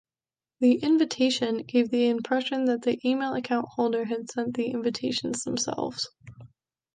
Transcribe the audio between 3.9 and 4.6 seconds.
had sent